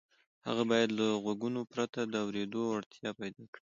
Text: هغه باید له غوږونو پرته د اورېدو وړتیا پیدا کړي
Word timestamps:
هغه 0.47 0.63
باید 0.71 0.89
له 0.99 1.05
غوږونو 1.23 1.61
پرته 1.73 1.99
د 2.05 2.13
اورېدو 2.25 2.61
وړتیا 2.67 3.09
پیدا 3.19 3.43
کړي 3.53 3.59